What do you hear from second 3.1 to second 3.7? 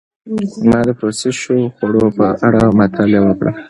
وکړه.